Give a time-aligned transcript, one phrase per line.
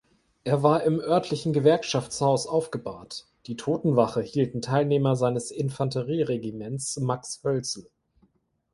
[0.43, 7.85] Er war im örtlichen Gewerkschaftshaus aufgebahrt, die Totenwache hielten Teilnehmer seines Infanterieregiments „Max Hölz“.